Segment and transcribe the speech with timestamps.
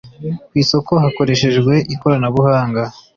[0.49, 2.81] ku isoko hakoreshejwe ikoranabuhanga